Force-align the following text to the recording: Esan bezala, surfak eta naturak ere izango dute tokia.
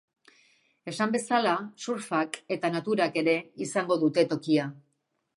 Esan 0.91 1.11
bezala, 1.15 1.51
surfak 1.83 2.39
eta 2.55 2.71
naturak 2.77 3.19
ere 3.23 3.35
izango 3.67 3.99
dute 4.05 4.25
tokia. 4.33 4.65